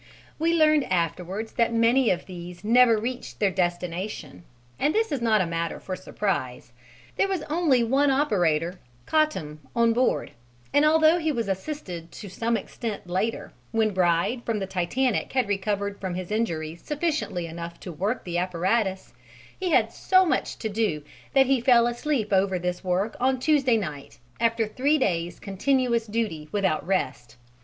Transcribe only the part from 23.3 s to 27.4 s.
Tuesday night after three days' continuous duty without rest.